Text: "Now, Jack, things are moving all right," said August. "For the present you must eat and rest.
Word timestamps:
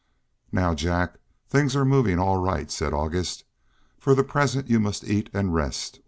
"Now, 0.51 0.73
Jack, 0.73 1.19
things 1.47 1.75
are 1.75 1.85
moving 1.85 2.17
all 2.17 2.37
right," 2.37 2.71
said 2.71 2.91
August. 2.91 3.43
"For 3.99 4.15
the 4.15 4.23
present 4.23 4.67
you 4.67 4.79
must 4.79 5.03
eat 5.03 5.29
and 5.31 5.53
rest. 5.53 5.99